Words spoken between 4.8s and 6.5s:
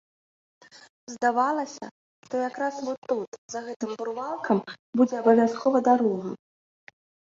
будзе абавязкова дарога.